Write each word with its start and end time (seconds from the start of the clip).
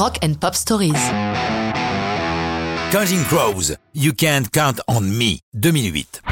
Rock 0.00 0.16
and 0.24 0.32
Pop 0.40 0.54
Stories. 0.54 0.94
Counting 2.90 3.22
Crows, 3.24 3.76
You 3.94 4.14
Can't 4.14 4.44
Count 4.50 4.80
on 4.88 5.02
Me, 5.02 5.40
2008. 5.52 6.22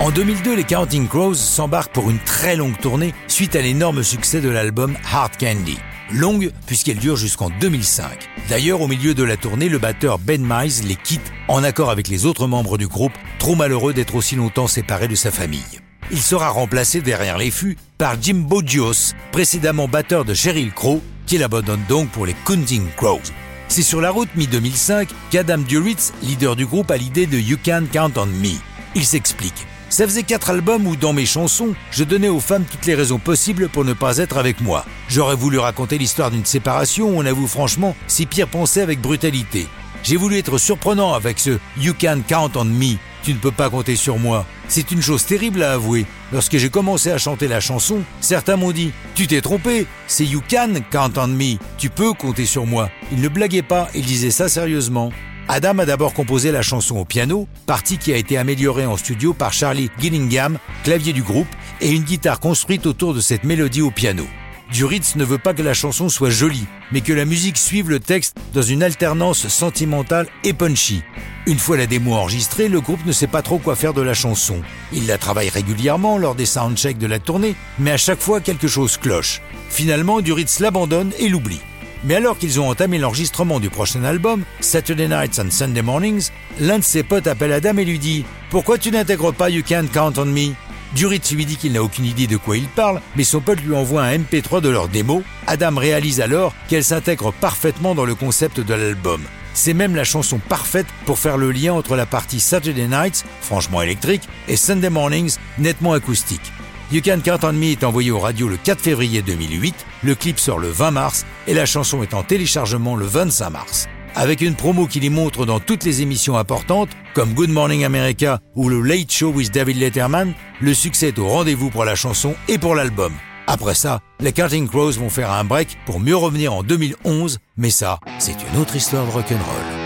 En 0.00 0.10
2002, 0.10 0.54
les 0.54 0.64
Counting 0.64 1.08
Crows 1.08 1.32
s'embarquent 1.32 1.94
pour 1.94 2.10
une 2.10 2.18
très 2.18 2.56
longue 2.56 2.78
tournée 2.78 3.14
suite 3.26 3.56
à 3.56 3.62
l'énorme 3.62 4.02
succès 4.02 4.42
de 4.42 4.50
l'album 4.50 4.98
Hard 5.10 5.38
Candy. 5.38 5.78
Longue 6.12 6.52
puisqu'elle 6.66 6.98
dure 6.98 7.16
jusqu'en 7.16 7.48
2005. 7.58 8.18
D'ailleurs, 8.50 8.82
au 8.82 8.86
milieu 8.86 9.14
de 9.14 9.24
la 9.24 9.38
tournée, 9.38 9.70
le 9.70 9.78
batteur 9.78 10.18
Ben 10.18 10.44
Mize 10.46 10.84
les 10.84 10.96
quitte 10.96 11.32
en 11.48 11.64
accord 11.64 11.88
avec 11.88 12.06
les 12.06 12.26
autres 12.26 12.46
membres 12.46 12.76
du 12.76 12.86
groupe, 12.86 13.14
trop 13.38 13.54
malheureux 13.54 13.94
d'être 13.94 14.14
aussi 14.14 14.36
longtemps 14.36 14.66
séparé 14.66 15.08
de 15.08 15.14
sa 15.14 15.30
famille. 15.30 15.80
Il 16.10 16.20
sera 16.20 16.50
remplacé 16.50 17.00
derrière 17.00 17.38
les 17.38 17.50
fûts 17.50 17.78
par 17.96 18.20
Jim 18.20 18.44
Bodios, 18.46 19.14
précédemment 19.32 19.88
batteur 19.88 20.26
de 20.26 20.34
Sheryl 20.34 20.72
Crow, 20.72 21.00
qui 21.30 21.38
l'abandonne 21.38 21.84
donc 21.88 22.08
pour 22.10 22.26
les 22.26 22.34
Counting 22.44 22.88
Crows. 22.96 23.20
C'est 23.68 23.84
sur 23.84 24.00
la 24.00 24.10
route 24.10 24.28
mi-2005 24.34 25.10
qu'Adam 25.30 25.58
Duritz, 25.58 26.12
leader 26.24 26.56
du 26.56 26.66
groupe, 26.66 26.90
a 26.90 26.96
l'idée 26.96 27.26
de 27.26 27.38
You 27.38 27.56
Can 27.64 27.84
Count 27.92 28.10
on 28.16 28.26
Me. 28.26 28.58
Il 28.96 29.04
s'explique. 29.04 29.68
Ça 29.90 30.06
faisait 30.06 30.24
quatre 30.24 30.50
albums 30.50 30.88
où 30.88 30.96
dans 30.96 31.12
mes 31.12 31.26
chansons, 31.26 31.74
je 31.92 32.02
donnais 32.02 32.28
aux 32.28 32.40
femmes 32.40 32.64
toutes 32.68 32.84
les 32.86 32.96
raisons 32.96 33.20
possibles 33.20 33.68
pour 33.68 33.84
ne 33.84 33.92
pas 33.92 34.16
être 34.18 34.38
avec 34.38 34.60
moi. 34.60 34.84
J'aurais 35.08 35.36
voulu 35.36 35.60
raconter 35.60 35.98
l'histoire 35.98 36.32
d'une 36.32 36.44
séparation 36.44 37.10
où 37.10 37.20
on 37.20 37.24
avoue 37.24 37.46
franchement 37.46 37.94
si 38.08 38.26
Pierre 38.26 38.48
pensait 38.48 38.82
avec 38.82 39.00
brutalité. 39.00 39.68
J'ai 40.02 40.16
voulu 40.16 40.36
être 40.36 40.58
surprenant 40.58 41.14
avec 41.14 41.38
ce 41.38 41.60
You 41.78 41.94
Can 41.94 42.22
Count 42.26 42.50
on 42.56 42.64
Me. 42.64 42.96
Tu 43.22 43.34
ne 43.34 43.38
peux 43.38 43.50
pas 43.50 43.68
compter 43.68 43.96
sur 43.96 44.18
moi. 44.18 44.46
C'est 44.68 44.90
une 44.92 45.02
chose 45.02 45.24
terrible 45.24 45.62
à 45.62 45.72
avouer. 45.72 46.06
Lorsque 46.32 46.56
j'ai 46.56 46.70
commencé 46.70 47.10
à 47.10 47.18
chanter 47.18 47.48
la 47.48 47.60
chanson, 47.60 48.00
certains 48.20 48.56
m'ont 48.56 48.72
dit 48.72 48.92
Tu 49.14 49.26
t'es 49.26 49.40
trompé, 49.40 49.86
c'est 50.06 50.24
You 50.24 50.42
Can 50.48 50.74
Count 50.90 51.12
on 51.16 51.28
Me. 51.28 51.56
Tu 51.76 51.90
peux 51.90 52.12
compter 52.12 52.46
sur 52.46 52.66
moi. 52.66 52.90
Ils 53.12 53.20
ne 53.20 53.28
blaguaient 53.28 53.62
pas, 53.62 53.88
ils 53.94 54.04
disaient 54.04 54.30
ça 54.30 54.48
sérieusement. 54.48 55.12
Adam 55.48 55.80
a 55.80 55.84
d'abord 55.84 56.14
composé 56.14 56.52
la 56.52 56.62
chanson 56.62 56.96
au 56.96 57.04
piano, 57.04 57.48
partie 57.66 57.98
qui 57.98 58.12
a 58.12 58.16
été 58.16 58.38
améliorée 58.38 58.86
en 58.86 58.96
studio 58.96 59.34
par 59.34 59.52
Charlie 59.52 59.90
Gillingham, 59.98 60.58
clavier 60.84 61.12
du 61.12 61.24
groupe, 61.24 61.48
et 61.80 61.90
une 61.90 62.04
guitare 62.04 62.38
construite 62.38 62.86
autour 62.86 63.14
de 63.14 63.20
cette 63.20 63.42
mélodie 63.42 63.82
au 63.82 63.90
piano. 63.90 64.24
Duritz 64.72 65.16
ne 65.16 65.24
veut 65.24 65.38
pas 65.38 65.52
que 65.52 65.62
la 65.62 65.74
chanson 65.74 66.08
soit 66.08 66.30
jolie, 66.30 66.66
mais 66.92 67.00
que 67.00 67.12
la 67.12 67.24
musique 67.24 67.56
suive 67.58 67.90
le 67.90 67.98
texte 67.98 68.36
dans 68.54 68.62
une 68.62 68.84
alternance 68.84 69.48
sentimentale 69.48 70.28
et 70.44 70.52
punchy. 70.52 71.02
Une 71.46 71.58
fois 71.58 71.78
la 71.78 71.86
démo 71.86 72.14
enregistrée, 72.14 72.68
le 72.68 72.80
groupe 72.80 73.04
ne 73.06 73.12
sait 73.12 73.26
pas 73.26 73.40
trop 73.40 73.58
quoi 73.58 73.74
faire 73.74 73.94
de 73.94 74.02
la 74.02 74.12
chanson. 74.12 74.60
Il 74.92 75.06
la 75.06 75.16
travaille 75.16 75.48
régulièrement 75.48 76.18
lors 76.18 76.34
des 76.34 76.44
soundchecks 76.44 76.98
de 76.98 77.06
la 77.06 77.18
tournée, 77.18 77.56
mais 77.78 77.92
à 77.92 77.96
chaque 77.96 78.20
fois 78.20 78.40
quelque 78.40 78.68
chose 78.68 78.98
cloche. 78.98 79.40
Finalement, 79.70 80.20
Duritz 80.20 80.60
l'abandonne 80.60 81.12
et 81.18 81.28
l'oublie. 81.28 81.60
Mais 82.04 82.14
alors 82.14 82.36
qu'ils 82.36 82.60
ont 82.60 82.68
entamé 82.68 82.98
l'enregistrement 82.98 83.58
du 83.58 83.70
prochain 83.70 84.04
album, 84.04 84.44
Saturday 84.60 85.08
Nights 85.08 85.38
and 85.38 85.50
Sunday 85.50 85.82
Mornings, 85.82 86.28
l'un 86.58 86.78
de 86.78 86.84
ses 86.84 87.02
potes 87.02 87.26
appelle 87.26 87.52
Adam 87.52 87.76
et 87.78 87.84
lui 87.84 87.98
dit 87.98 88.24
Pourquoi 88.50 88.76
tu 88.76 88.90
n'intègres 88.90 89.32
pas 89.32 89.48
You 89.50 89.62
Can't 89.66 89.88
Count 89.92 90.14
on 90.18 90.26
Me? 90.26 90.52
Duritz 90.94 91.32
lui 91.32 91.46
dit 91.46 91.56
qu'il 91.56 91.72
n'a 91.72 91.82
aucune 91.82 92.04
idée 92.04 92.26
de 92.26 92.36
quoi 92.36 92.56
il 92.56 92.66
parle, 92.66 93.00
mais 93.16 93.24
son 93.24 93.40
pote 93.40 93.60
lui 93.60 93.74
envoie 93.74 94.02
un 94.02 94.18
MP3 94.18 94.60
de 94.60 94.68
leur 94.68 94.88
démo. 94.88 95.22
Adam 95.46 95.74
réalise 95.76 96.20
alors 96.20 96.52
qu'elle 96.68 96.84
s'intègre 96.84 97.32
parfaitement 97.32 97.94
dans 97.94 98.04
le 98.04 98.14
concept 98.14 98.60
de 98.60 98.74
l'album. 98.74 99.22
C'est 99.54 99.74
même 99.74 99.96
la 99.96 100.04
chanson 100.04 100.38
parfaite 100.38 100.86
pour 101.06 101.18
faire 101.18 101.36
le 101.36 101.50
lien 101.50 101.72
entre 101.72 101.96
la 101.96 102.06
partie 102.06 102.40
Saturday 102.40 102.88
Nights, 102.88 103.24
franchement 103.40 103.82
électrique, 103.82 104.28
et 104.48 104.56
Sunday 104.56 104.90
Mornings, 104.90 105.36
nettement 105.58 105.92
acoustique. 105.92 106.52
You 106.92 107.00
Can 107.04 107.20
Count 107.24 107.38
on 107.44 107.52
Me 107.52 107.66
est 107.66 107.84
envoyé 107.84 108.10
aux 108.10 108.18
radios 108.18 108.48
le 108.48 108.56
4 108.56 108.80
février 108.80 109.22
2008, 109.22 109.74
le 110.02 110.14
clip 110.14 110.40
sort 110.40 110.58
le 110.58 110.68
20 110.68 110.90
mars 110.90 111.24
et 111.46 111.54
la 111.54 111.66
chanson 111.66 112.02
est 112.02 112.14
en 112.14 112.24
téléchargement 112.24 112.96
le 112.96 113.06
25 113.06 113.50
mars. 113.50 113.88
Avec 114.16 114.40
une 114.40 114.56
promo 114.56 114.86
qui 114.86 114.98
les 114.98 115.08
montre 115.08 115.46
dans 115.46 115.60
toutes 115.60 115.84
les 115.84 116.02
émissions 116.02 116.36
importantes, 116.36 116.90
comme 117.14 117.32
Good 117.32 117.50
Morning 117.50 117.84
America 117.84 118.40
ou 118.56 118.68
le 118.68 118.80
Late 118.80 119.12
Show 119.12 119.30
with 119.30 119.52
David 119.52 119.76
Letterman, 119.76 120.32
le 120.60 120.74
succès 120.74 121.08
est 121.08 121.18
au 121.20 121.28
rendez-vous 121.28 121.70
pour 121.70 121.84
la 121.84 121.94
chanson 121.94 122.34
et 122.48 122.58
pour 122.58 122.74
l'album. 122.74 123.12
Après 123.50 123.74
ça, 123.74 123.98
les 124.20 124.32
Counting 124.32 124.68
Crows 124.68 124.92
vont 124.92 125.10
faire 125.10 125.32
un 125.32 125.42
break 125.42 125.76
pour 125.84 125.98
mieux 125.98 126.14
revenir 126.14 126.54
en 126.54 126.62
2011, 126.62 127.38
mais 127.56 127.70
ça, 127.70 127.98
c'est 128.20 128.36
une 128.52 128.60
autre 128.60 128.76
histoire 128.76 129.04
de 129.04 129.10
rock'n'roll. 129.10 129.79